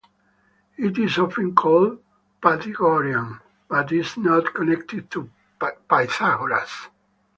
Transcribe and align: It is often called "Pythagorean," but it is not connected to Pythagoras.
It 0.79 0.97
is 0.97 1.19
often 1.19 1.53
called 1.53 2.03
"Pythagorean," 2.41 3.39
but 3.67 3.91
it 3.91 3.99
is 3.99 4.17
not 4.17 4.51
connected 4.51 5.11
to 5.11 5.29
Pythagoras. 5.87 6.87